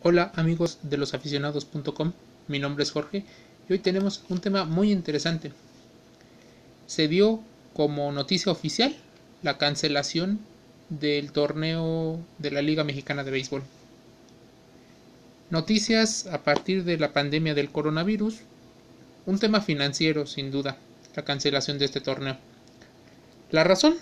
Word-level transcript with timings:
Hola 0.00 0.30
amigos 0.36 0.78
de 0.82 0.96
losaficionados.com, 0.96 2.12
mi 2.46 2.60
nombre 2.60 2.84
es 2.84 2.92
Jorge 2.92 3.24
y 3.68 3.72
hoy 3.72 3.80
tenemos 3.80 4.22
un 4.28 4.40
tema 4.40 4.64
muy 4.64 4.92
interesante. 4.92 5.50
Se 6.86 7.08
dio 7.08 7.40
como 7.74 8.12
noticia 8.12 8.52
oficial 8.52 8.94
la 9.42 9.58
cancelación 9.58 10.38
del 10.88 11.32
torneo 11.32 12.20
de 12.38 12.52
la 12.52 12.62
Liga 12.62 12.84
Mexicana 12.84 13.24
de 13.24 13.32
Béisbol. 13.32 13.64
Noticias 15.50 16.28
a 16.28 16.44
partir 16.44 16.84
de 16.84 16.96
la 16.96 17.12
pandemia 17.12 17.54
del 17.54 17.72
coronavirus, 17.72 18.36
un 19.26 19.40
tema 19.40 19.60
financiero 19.60 20.26
sin 20.26 20.52
duda, 20.52 20.76
la 21.16 21.24
cancelación 21.24 21.76
de 21.76 21.86
este 21.86 22.00
torneo. 22.00 22.36
La 23.50 23.64
razón, 23.64 23.96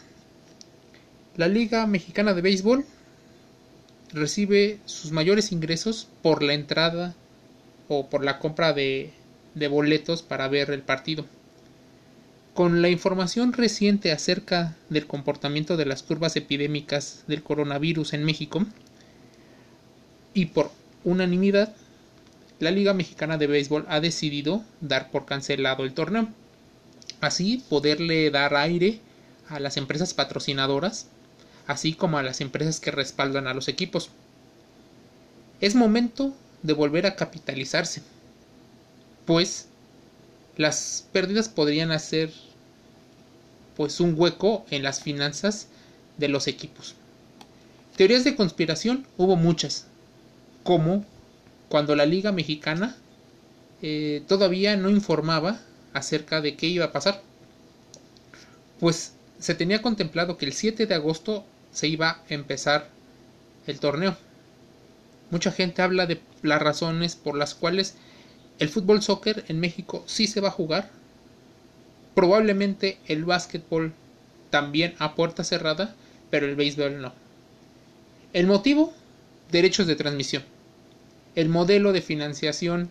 la 1.39 1.49
Liga 1.49 1.87
Mexicana 1.87 2.35
de 2.35 2.43
Béisbol 2.43 2.85
recibe 4.13 4.79
sus 4.85 5.13
mayores 5.13 5.53
ingresos 5.53 6.09
por 6.23 6.43
la 6.43 6.55
entrada 6.55 7.15
o 7.89 8.09
por 8.09 8.25
la 8.25 8.39
compra 8.39 8.73
de, 8.73 9.13
boletos 9.71 10.23
para 10.23 10.49
ver 10.49 10.71
el 10.71 10.83
partido. 10.83 11.27
Con 12.55 12.83
la 12.83 12.89
información 12.89 13.53
reciente 13.53 14.13
acerca 14.13 14.77
del 14.89 15.07
comportamiento 15.07 15.77
de 15.77 15.87
las 15.87 16.03
curvas 16.03 16.37
epidémicas 16.37 17.25
del 17.27 17.43
coronavirus 17.43 18.15
en 18.15 18.25
México 18.25 18.65
y 20.33 20.47
por 20.47 20.71
unanimidad, 21.05 21.75
la 22.59 22.71
Liga 22.71 22.95
Mexicana 22.95 23.37
de 23.37 23.47
Béisbol 23.47 23.85
ha 23.89 24.01
decidido 24.01 24.65
dar 24.81 25.11
por 25.11 25.27
cancelado 25.27 25.85
el 25.85 25.93
torneo. 25.93 26.29
Así 27.21 27.63
poderle 27.69 28.31
dar 28.31 28.57
aire 28.57 29.01
a 29.49 29.61
las 29.61 29.77
empresas 29.77 30.15
patrocinadoras 30.15 31.09
así 31.67 31.95
como 31.95 32.19
a 32.19 32.23
las 32.23 32.41
empresas 32.41 32.81
que 32.81 32.91
respaldan 32.91 33.47
a 33.47 33.55
los 33.55 33.69
equipos. 33.69 34.11
Es 35.61 35.75
momento 35.75 36.35
de 36.63 36.73
volver 36.73 37.07
a 37.07 37.17
capitalizarse, 37.17 38.03
pues 39.25 39.69
las 40.57 41.07
pérdidas 41.13 41.49
podrían 41.49 41.93
hacer 41.93 42.33
pues 43.77 44.01
un 44.01 44.15
hueco 44.17 44.65
en 44.71 44.83
las 44.83 45.01
finanzas 45.03 45.69
de 46.17 46.29
los 46.29 46.47
equipos. 46.47 46.95
Teorías 47.97 48.25
de 48.25 48.37
conspiración 48.37 49.07
hubo 49.17 49.37
muchas, 49.37 49.87
como 50.63 51.05
cuando 51.69 51.95
la 51.95 52.07
Liga 52.07 52.33
Mexicana 52.33 52.97
eh, 53.83 54.23
todavía 54.27 54.77
no 54.77 54.91
informaba 54.91 55.61
acerca 55.93 56.41
de 56.41 56.57
qué 56.57 56.67
iba 56.67 56.87
a 56.87 56.93
pasar. 56.93 57.23
Pues 58.81 59.13
se 59.39 59.55
tenía 59.55 59.83
contemplado 59.83 60.37
que 60.37 60.47
el 60.47 60.53
7 60.53 60.87
de 60.87 60.95
agosto 60.95 61.45
se 61.77 61.89
iba 61.89 62.09
a 62.09 62.23
empezar 62.31 62.89
el 63.67 63.81
torneo. 63.81 64.17
Mucha 65.31 65.53
gente 65.53 65.83
habla 65.83 66.07
de 66.07 66.23
las 66.41 66.63
razones 66.63 67.17
por 67.17 67.37
las 67.37 67.55
cuales 67.55 67.97
el 68.59 68.71
fútbol 68.71 69.03
soccer 69.03 69.45
en 69.49 69.61
México 69.61 70.03
sí 70.07 70.27
se 70.27 70.41
va 70.41 70.49
a 70.49 70.53
jugar. 70.53 70.89
Probablemente 72.15 72.97
el 73.09 73.27
básquetbol 73.27 73.93
también 74.49 74.95
a 74.99 75.15
puerta 75.15 75.45
cerrada, 75.45 75.95
pero 76.31 76.47
el 76.47 76.57
béisbol 76.57 77.03
no. 77.03 77.13
El 78.33 78.47
motivo, 78.47 78.95
derechos 79.51 79.87
de 79.87 79.97
transmisión. 79.97 80.45
El 81.35 81.51
modelo 81.51 81.93
de 81.93 82.01
financiación 82.01 82.89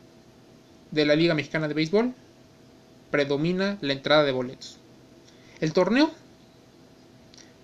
de 0.92 1.06
la 1.08 1.16
Liga 1.16 1.34
Mexicana 1.34 1.68
de 1.68 1.74
Béisbol 1.74 2.14
predomina 3.10 3.80
la 3.82 3.94
entrada 3.94 4.26
de 4.26 4.32
boletos. 4.32 4.78
El 5.60 5.74
torneo 5.74 6.12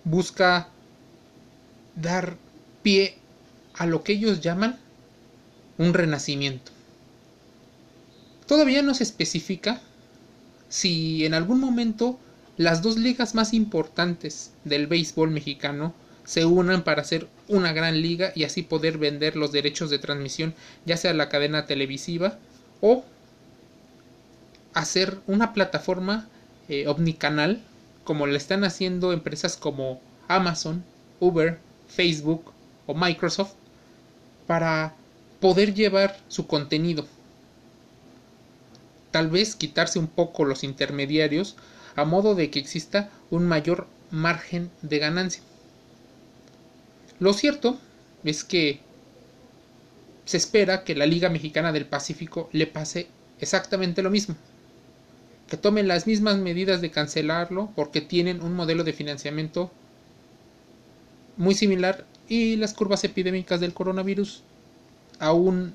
busca 0.04 0.68
dar 2.02 2.36
pie 2.84 3.18
a 3.74 3.86
lo 3.86 4.04
que 4.04 4.14
ellos 4.14 4.42
llaman 4.42 4.78
un 5.78 5.94
renacimiento. 5.94 6.72
Todavía 8.46 8.82
no 8.82 8.94
se 8.94 9.04
especifica 9.04 9.82
si 10.70 11.26
en 11.26 11.34
algún 11.34 11.60
momento 11.60 12.20
las 12.58 12.82
dos 12.82 12.98
ligas 12.98 13.34
más 13.34 13.54
importantes 13.54 14.52
del 14.66 14.88
béisbol 14.88 15.32
mexicano 15.32 15.94
se 16.26 16.46
unan 16.46 16.84
para 16.84 17.02
hacer 17.02 17.28
una 17.48 17.74
gran 17.74 18.02
liga 18.02 18.32
y 18.36 18.44
así 18.44 18.62
poder 18.62 18.98
vender 18.98 19.36
los 19.36 19.52
derechos 19.52 19.90
de 19.90 20.00
transmisión 20.00 20.54
ya 20.86 20.98
sea 20.98 21.14
la 21.14 21.30
cadena 21.30 21.66
televisiva 21.66 22.38
o 22.80 23.04
hacer 24.74 25.18
una 25.28 25.54
plataforma 25.54 26.28
eh, 26.70 26.88
omnicanal 26.88 27.62
como 28.04 28.28
le 28.28 28.38
están 28.38 28.64
haciendo 28.64 29.14
empresas 29.14 29.58
como 29.58 30.00
Amazon, 30.28 30.84
Uber, 31.20 31.60
Facebook 31.94 32.52
o 32.86 32.94
Microsoft 32.94 33.54
para 34.48 34.96
poder 35.40 35.74
llevar 35.74 36.18
su 36.28 36.48
contenido. 36.48 37.06
Tal 39.12 39.30
vez 39.30 39.56
quitarse 39.56 40.00
un 40.00 40.08
poco 40.08 40.46
los 40.46 40.64
intermediarios 40.64 41.58
a 41.96 42.06
modo 42.06 42.36
de 42.36 42.50
que 42.50 42.60
exista 42.60 43.10
un 43.30 43.46
mayor 43.46 43.88
margen 44.10 44.70
de 44.82 45.00
ganancia. 45.00 45.42
Lo 47.20 47.34
cierto 47.34 47.78
es 48.24 48.44
que 48.44 48.80
se 50.26 50.38
espera 50.38 50.84
que 50.84 50.96
la 50.96 51.06
Liga 51.06 51.30
Mexicana 51.30 51.72
del 51.72 51.86
Pacífico 51.86 52.50
le 52.54 52.68
pase 52.68 53.08
exactamente 53.40 54.02
lo 54.02 54.10
mismo. 54.10 54.36
Que 55.50 55.58
tomen 55.58 55.88
las 55.88 56.08
mismas 56.08 56.38
medidas 56.38 56.80
de 56.80 56.92
cancelarlo 56.92 57.72
porque 57.76 58.00
tienen 58.00 58.42
un 58.42 58.54
modelo 58.54 58.84
de 58.84 58.94
financiamiento 58.94 59.72
muy 61.38 61.56
similar 61.56 62.06
y 62.28 62.56
las 62.56 62.74
curvas 62.74 63.04
epidémicas 63.04 63.60
del 63.60 63.74
coronavirus 63.74 64.44
aún 65.20 65.74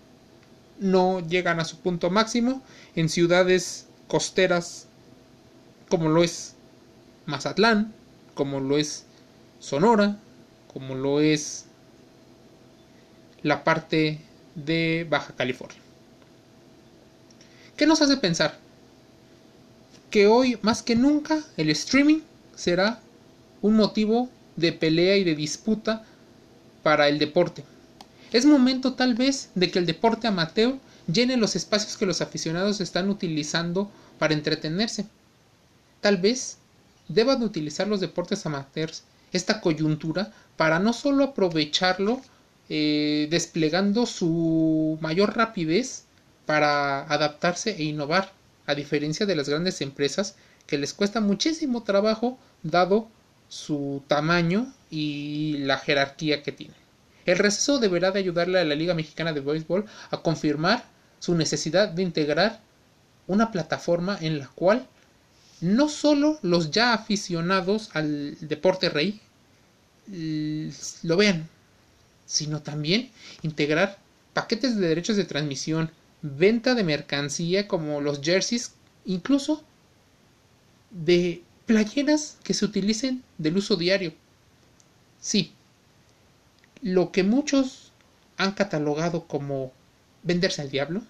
no 0.78 1.20
llegan 1.20 1.60
a 1.60 1.64
su 1.64 1.78
punto 1.78 2.10
máximo 2.10 2.62
en 2.94 3.08
ciudades 3.08 3.86
costeras 4.08 4.86
como 5.88 6.08
lo 6.08 6.22
es 6.22 6.54
Mazatlán, 7.26 7.92
como 8.34 8.60
lo 8.60 8.78
es 8.78 9.04
Sonora, 9.58 10.18
como 10.72 10.94
lo 10.94 11.20
es 11.20 11.66
la 13.42 13.64
parte 13.64 14.20
de 14.54 15.06
Baja 15.08 15.34
California. 15.34 15.78
¿Qué 17.76 17.86
nos 17.86 18.00
hace 18.02 18.16
pensar? 18.16 18.58
Que 20.10 20.26
hoy 20.26 20.58
más 20.62 20.82
que 20.82 20.96
nunca 20.96 21.42
el 21.56 21.70
streaming 21.70 22.20
será 22.54 23.00
un 23.62 23.76
motivo 23.76 24.30
de 24.56 24.72
pelea 24.72 25.16
y 25.16 25.24
de 25.24 25.34
disputa 25.34 26.04
para 26.82 27.08
el 27.08 27.18
deporte. 27.18 27.64
Es 28.32 28.44
momento 28.44 28.94
tal 28.94 29.14
vez 29.14 29.50
de 29.54 29.70
que 29.70 29.78
el 29.78 29.86
deporte 29.86 30.26
amateur 30.26 30.74
llene 31.12 31.36
los 31.36 31.56
espacios 31.56 31.96
que 31.96 32.06
los 32.06 32.20
aficionados 32.20 32.80
están 32.80 33.08
utilizando 33.08 33.90
para 34.18 34.34
entretenerse. 34.34 35.06
Tal 36.00 36.16
vez 36.16 36.58
deban 37.08 37.42
utilizar 37.42 37.86
los 37.86 38.00
deportes 38.00 38.46
amateurs 38.46 39.04
esta 39.32 39.60
coyuntura 39.60 40.32
para 40.56 40.78
no 40.78 40.92
solo 40.92 41.24
aprovecharlo 41.24 42.20
eh, 42.68 43.28
desplegando 43.30 44.06
su 44.06 44.98
mayor 45.00 45.36
rapidez 45.36 46.04
para 46.46 47.02
adaptarse 47.02 47.76
e 47.76 47.84
innovar, 47.84 48.32
a 48.66 48.74
diferencia 48.74 49.26
de 49.26 49.36
las 49.36 49.48
grandes 49.48 49.80
empresas 49.80 50.34
que 50.66 50.78
les 50.78 50.92
cuesta 50.92 51.20
muchísimo 51.20 51.84
trabajo 51.84 52.38
dado 52.64 53.08
su 53.48 54.02
tamaño 54.06 54.72
y 54.90 55.58
la 55.58 55.78
jerarquía 55.78 56.42
que 56.42 56.52
tiene. 56.52 56.74
El 57.24 57.38
receso 57.38 57.78
deberá 57.78 58.12
de 58.12 58.20
ayudarle 58.20 58.60
a 58.60 58.64
la 58.64 58.74
Liga 58.74 58.94
Mexicana 58.94 59.32
de 59.32 59.40
Béisbol 59.40 59.84
a 60.10 60.22
confirmar 60.22 60.84
su 61.18 61.34
necesidad 61.34 61.88
de 61.88 62.02
integrar 62.02 62.60
una 63.26 63.50
plataforma 63.50 64.16
en 64.20 64.38
la 64.38 64.48
cual 64.48 64.86
no 65.60 65.88
solo 65.88 66.38
los 66.42 66.70
ya 66.70 66.92
aficionados 66.92 67.90
al 67.94 68.36
deporte 68.40 68.88
rey 68.88 69.20
lo 70.08 71.16
vean, 71.16 71.48
sino 72.26 72.62
también 72.62 73.10
integrar 73.42 73.98
paquetes 74.32 74.76
de 74.76 74.88
derechos 74.88 75.16
de 75.16 75.24
transmisión, 75.24 75.90
venta 76.22 76.74
de 76.74 76.84
mercancía 76.84 77.66
como 77.66 78.00
los 78.00 78.20
jerseys, 78.20 78.74
incluso 79.04 79.64
de 80.90 81.42
playeras 81.66 82.38
que 82.44 82.54
se 82.54 82.64
utilicen 82.64 83.22
del 83.38 83.56
uso 83.56 83.76
diario. 83.76 84.14
Sí, 85.20 85.52
lo 86.80 87.10
que 87.10 87.24
muchos 87.24 87.92
han 88.36 88.52
catalogado 88.52 89.26
como 89.26 89.72
venderse 90.22 90.62
al 90.62 90.70
diablo. 90.70 91.02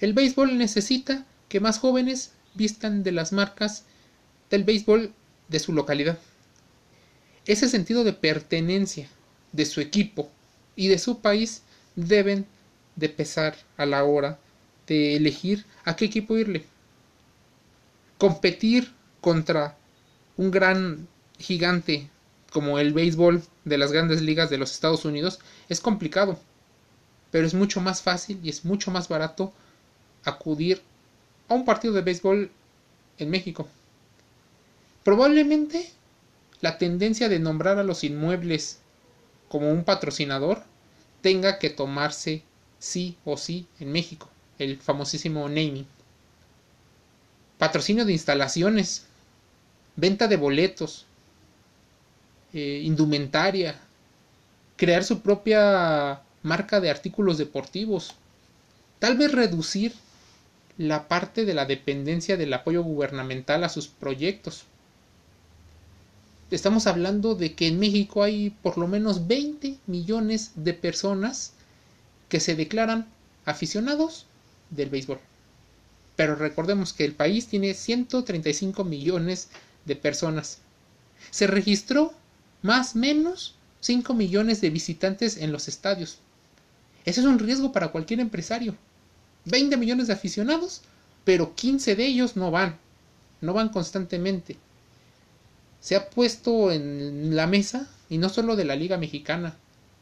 El 0.00 0.12
béisbol 0.12 0.58
necesita 0.58 1.26
que 1.48 1.60
más 1.60 1.78
jóvenes 1.78 2.32
vistan 2.54 3.02
de 3.02 3.12
las 3.12 3.32
marcas 3.32 3.84
del 4.50 4.64
béisbol 4.64 5.12
de 5.48 5.58
su 5.58 5.72
localidad. 5.72 6.18
Ese 7.46 7.68
sentido 7.68 8.04
de 8.04 8.12
pertenencia 8.12 9.08
de 9.52 9.64
su 9.64 9.80
equipo 9.80 10.30
y 10.76 10.88
de 10.88 10.98
su 10.98 11.20
país 11.20 11.62
deben 11.96 12.46
de 12.96 13.08
pesar 13.08 13.56
a 13.76 13.86
la 13.86 14.04
hora 14.04 14.38
de 14.86 15.16
elegir 15.16 15.64
a 15.84 15.96
qué 15.96 16.04
equipo 16.04 16.36
irle 16.36 16.64
competir 18.20 18.92
contra 19.22 19.76
un 20.36 20.50
gran 20.50 21.08
gigante 21.38 22.10
como 22.52 22.78
el 22.78 22.92
béisbol 22.92 23.42
de 23.64 23.78
las 23.78 23.92
grandes 23.92 24.20
ligas 24.20 24.50
de 24.50 24.58
los 24.58 24.72
Estados 24.72 25.04
Unidos 25.06 25.40
es 25.70 25.80
complicado. 25.80 26.38
pero 27.30 27.46
es 27.46 27.54
mucho 27.54 27.80
más 27.80 28.02
fácil 28.02 28.40
y 28.42 28.50
es 28.50 28.64
mucho 28.64 28.90
más 28.90 29.08
barato 29.08 29.52
acudir 30.24 30.82
a 31.48 31.54
un 31.54 31.64
partido 31.64 31.94
de 31.94 32.02
béisbol 32.02 32.50
en 33.18 33.30
México. 33.30 33.68
Probablemente 35.04 35.90
la 36.60 36.76
tendencia 36.76 37.28
de 37.28 37.38
nombrar 37.38 37.78
a 37.78 37.84
los 37.84 38.04
inmuebles 38.04 38.80
como 39.48 39.70
un 39.70 39.84
patrocinador 39.84 40.62
tenga 41.22 41.58
que 41.58 41.70
tomarse 41.70 42.42
sí 42.78 43.16
o 43.24 43.36
sí 43.36 43.66
en 43.78 43.92
México, 43.92 44.28
el 44.58 44.76
famosísimo 44.78 45.48
naming. 45.48 45.86
Patrocinio 47.60 48.06
de 48.06 48.14
instalaciones, 48.14 49.04
venta 49.94 50.28
de 50.28 50.36
boletos, 50.36 51.04
eh, 52.54 52.80
indumentaria, 52.82 53.78
crear 54.78 55.04
su 55.04 55.20
propia 55.20 56.22
marca 56.42 56.80
de 56.80 56.88
artículos 56.88 57.36
deportivos, 57.36 58.14
tal 58.98 59.18
vez 59.18 59.30
reducir 59.32 59.92
la 60.78 61.06
parte 61.06 61.44
de 61.44 61.52
la 61.52 61.66
dependencia 61.66 62.38
del 62.38 62.54
apoyo 62.54 62.82
gubernamental 62.82 63.62
a 63.62 63.68
sus 63.68 63.88
proyectos. 63.88 64.64
Estamos 66.50 66.86
hablando 66.86 67.34
de 67.34 67.52
que 67.54 67.66
en 67.66 67.78
México 67.78 68.22
hay 68.22 68.56
por 68.62 68.78
lo 68.78 68.88
menos 68.88 69.26
20 69.26 69.76
millones 69.86 70.52
de 70.54 70.72
personas 70.72 71.52
que 72.30 72.40
se 72.40 72.56
declaran 72.56 73.06
aficionados 73.44 74.24
del 74.70 74.88
béisbol. 74.88 75.20
Pero 76.20 76.34
recordemos 76.34 76.92
que 76.92 77.06
el 77.06 77.14
país 77.14 77.46
tiene 77.46 77.72
135 77.72 78.84
millones 78.84 79.48
de 79.86 79.96
personas. 79.96 80.58
Se 81.30 81.46
registró 81.46 82.12
más 82.60 82.94
o 82.94 82.98
menos 82.98 83.54
5 83.80 84.12
millones 84.12 84.60
de 84.60 84.68
visitantes 84.68 85.38
en 85.38 85.50
los 85.50 85.66
estadios. 85.66 86.18
Ese 87.06 87.20
es 87.20 87.26
un 87.26 87.38
riesgo 87.38 87.72
para 87.72 87.88
cualquier 87.88 88.20
empresario. 88.20 88.76
20 89.46 89.78
millones 89.78 90.08
de 90.08 90.12
aficionados, 90.12 90.82
pero 91.24 91.54
15 91.54 91.96
de 91.96 92.04
ellos 92.04 92.36
no 92.36 92.50
van. 92.50 92.76
No 93.40 93.54
van 93.54 93.70
constantemente. 93.70 94.58
Se 95.80 95.96
ha 95.96 96.10
puesto 96.10 96.70
en 96.70 97.34
la 97.34 97.46
mesa, 97.46 97.88
y 98.10 98.18
no 98.18 98.28
solo 98.28 98.56
de 98.56 98.66
la 98.66 98.76
Liga 98.76 98.98
Mexicana, 98.98 99.56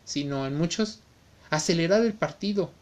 sino 0.04 0.48
en 0.48 0.56
muchos, 0.56 0.98
acelerar 1.48 2.04
el 2.04 2.14
partido, 2.14 2.72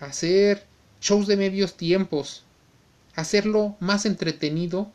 hacer 0.00 0.67
shows 1.00 1.26
de 1.26 1.36
medios 1.36 1.76
tiempos, 1.76 2.44
hacerlo 3.14 3.76
más 3.80 4.06
entretenido 4.06 4.90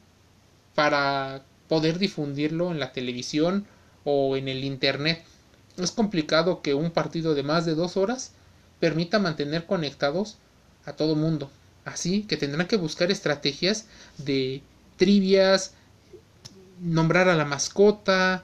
para 0.76 1.44
poder 1.68 2.00
difundirlo 2.00 2.72
en 2.72 2.80
la 2.80 2.92
televisión 2.92 3.66
o 4.04 4.36
en 4.36 4.48
el 4.48 4.64
internet. 4.64 5.24
Es 5.78 5.92
complicado 5.92 6.62
que 6.62 6.74
un 6.74 6.92
partido 6.92 7.36
de 7.36 7.44
más 7.44 7.66
de 7.66 7.76
dos 7.76 7.98
horas 7.98 8.34
permita 8.80 9.20
mantener 9.20 9.66
conectados 9.66 10.38
a 10.86 10.94
todo 10.94 11.16
mundo. 11.16 11.50
Así 11.86 12.24
que 12.24 12.38
tendrán 12.38 12.68
que 12.68 12.78
buscar 12.78 13.12
estrategias 13.12 13.88
de 14.18 14.62
trivias, 14.98 15.74
nombrar 16.82 17.28
a 17.28 17.36
la 17.36 17.46
mascota, 17.46 18.44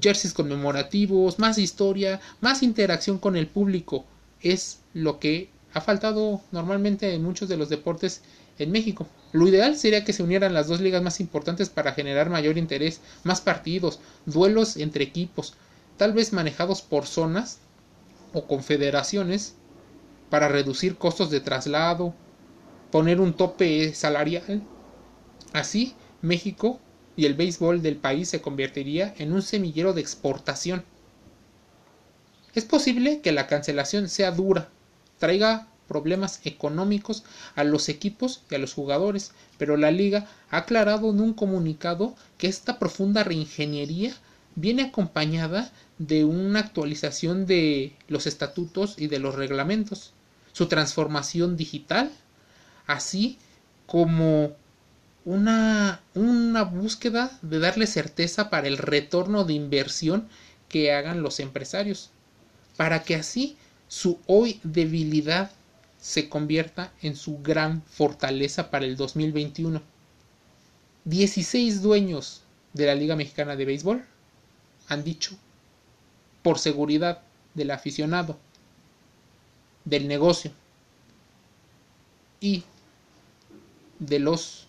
jerseys 0.00 0.34
conmemorativos, 0.34 1.38
más 1.38 1.58
historia, 1.58 2.20
más 2.40 2.62
interacción 2.62 3.18
con 3.18 3.36
el 3.36 3.46
público. 3.46 4.04
Es 4.40 4.80
lo 4.92 5.18
que 5.18 5.50
ha 5.74 5.80
faltado 5.80 6.40
normalmente 6.52 7.12
en 7.14 7.22
muchos 7.22 7.48
de 7.48 7.56
los 7.56 7.68
deportes 7.68 8.22
en 8.58 8.70
México. 8.70 9.08
Lo 9.32 9.48
ideal 9.48 9.76
sería 9.76 10.04
que 10.04 10.12
se 10.12 10.22
unieran 10.22 10.54
las 10.54 10.68
dos 10.68 10.80
ligas 10.80 11.02
más 11.02 11.18
importantes 11.18 11.68
para 11.68 11.92
generar 11.92 12.30
mayor 12.30 12.56
interés, 12.56 13.00
más 13.24 13.40
partidos, 13.40 13.98
duelos 14.24 14.76
entre 14.76 15.02
equipos, 15.02 15.54
tal 15.96 16.12
vez 16.12 16.32
manejados 16.32 16.80
por 16.80 17.06
zonas 17.06 17.58
o 18.32 18.46
confederaciones 18.46 19.56
para 20.30 20.48
reducir 20.48 20.96
costos 20.96 21.30
de 21.30 21.40
traslado, 21.40 22.14
poner 22.92 23.20
un 23.20 23.34
tope 23.34 23.92
salarial. 23.94 24.62
Así, 25.52 25.94
México 26.22 26.78
y 27.16 27.26
el 27.26 27.34
béisbol 27.34 27.82
del 27.82 27.96
país 27.96 28.28
se 28.28 28.40
convertiría 28.40 29.12
en 29.18 29.32
un 29.32 29.42
semillero 29.42 29.92
de 29.92 30.00
exportación. 30.00 30.84
Es 32.54 32.64
posible 32.64 33.20
que 33.20 33.32
la 33.32 33.48
cancelación 33.48 34.08
sea 34.08 34.30
dura, 34.30 34.70
traiga 35.18 35.68
problemas 35.86 36.40
económicos 36.44 37.24
a 37.54 37.64
los 37.64 37.88
equipos 37.88 38.42
y 38.50 38.54
a 38.54 38.58
los 38.58 38.74
jugadores, 38.74 39.32
pero 39.58 39.76
la 39.76 39.90
liga 39.90 40.26
ha 40.50 40.58
aclarado 40.58 41.10
en 41.10 41.20
un 41.20 41.34
comunicado 41.34 42.14
que 42.38 42.46
esta 42.46 42.78
profunda 42.78 43.22
reingeniería 43.24 44.14
viene 44.56 44.82
acompañada 44.84 45.72
de 45.98 46.24
una 46.24 46.60
actualización 46.60 47.46
de 47.46 47.94
los 48.08 48.26
estatutos 48.26 48.94
y 48.98 49.08
de 49.08 49.18
los 49.18 49.34
reglamentos, 49.34 50.12
su 50.52 50.66
transformación 50.66 51.56
digital, 51.56 52.10
así 52.86 53.38
como 53.86 54.52
una, 55.24 56.00
una 56.14 56.62
búsqueda 56.62 57.38
de 57.42 57.58
darle 57.58 57.86
certeza 57.86 58.50
para 58.50 58.68
el 58.68 58.78
retorno 58.78 59.44
de 59.44 59.54
inversión 59.54 60.28
que 60.68 60.92
hagan 60.92 61.22
los 61.22 61.40
empresarios, 61.40 62.10
para 62.76 63.02
que 63.02 63.16
así 63.16 63.56
su 63.94 64.18
hoy 64.26 64.58
debilidad 64.64 65.52
se 66.00 66.28
convierta 66.28 66.92
en 67.00 67.14
su 67.14 67.38
gran 67.42 67.80
fortaleza 67.82 68.68
para 68.68 68.86
el 68.86 68.96
2021. 68.96 69.80
16 71.04 71.80
dueños 71.80 72.42
de 72.72 72.86
la 72.86 72.96
Liga 72.96 73.14
Mexicana 73.14 73.54
de 73.54 73.64
Béisbol 73.64 74.04
han 74.88 75.04
dicho, 75.04 75.36
por 76.42 76.58
seguridad 76.58 77.22
del 77.54 77.70
aficionado, 77.70 78.36
del 79.84 80.08
negocio 80.08 80.50
y 82.40 82.64
de 84.00 84.18
los 84.18 84.66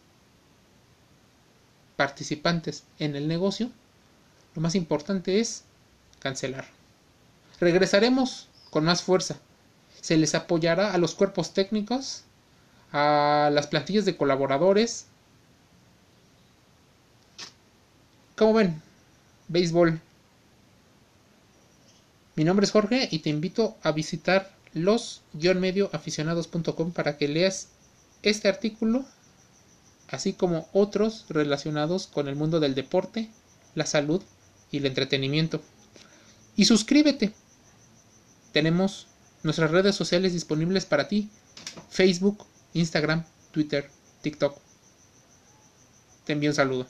participantes 1.96 2.84
en 3.00 3.16
el 3.16 3.28
negocio, 3.28 3.72
lo 4.54 4.62
más 4.62 4.76
importante 4.76 5.40
es 5.40 5.64
cancelar. 6.20 6.68
Regresaremos 7.60 8.50
con 8.76 8.84
más 8.84 9.04
fuerza 9.04 9.40
se 10.02 10.18
les 10.18 10.36
apoyará 10.36 10.94
a 10.94 10.98
los 10.98 11.16
cuerpos 11.16 11.54
técnicos, 11.54 12.26
a 12.92 13.50
las 13.54 13.68
plantillas 13.68 14.04
de 14.04 14.18
colaboradores. 14.18 15.06
Como 18.36 18.56
ven, 18.56 18.82
béisbol. 19.48 20.02
Mi 22.36 22.44
nombre 22.44 22.66
es 22.66 22.74
Jorge 22.74 23.08
y 23.10 23.20
te 23.20 23.30
invito 23.30 23.78
a 23.82 23.94
visitar 23.94 24.52
los-medioaficionados.com 24.74 26.92
para 26.92 27.18
que 27.18 27.30
leas 27.30 27.70
este 28.24 28.50
artículo, 28.50 29.06
así 30.10 30.34
como 30.34 30.68
otros 30.74 31.28
relacionados 31.30 32.08
con 32.08 32.28
el 32.28 32.36
mundo 32.36 32.60
del 32.60 32.76
deporte, 32.76 33.30
la 33.74 33.86
salud 33.86 34.22
y 34.70 34.80
el 34.80 34.86
entretenimiento. 34.86 35.62
Y 36.58 36.66
suscríbete. 36.66 37.32
Tenemos 38.56 39.08
nuestras 39.44 39.70
redes 39.70 39.98
sociales 39.98 40.32
disponibles 40.32 40.86
para 40.86 41.10
ti. 41.10 41.30
Facebook, 41.90 42.46
Instagram, 42.74 43.26
Twitter, 43.52 43.90
TikTok. 44.22 44.58
Te 46.24 46.32
envío 46.32 46.52
un 46.52 46.56
saludo. 46.56 46.88